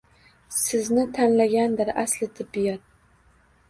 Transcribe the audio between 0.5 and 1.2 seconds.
Sizni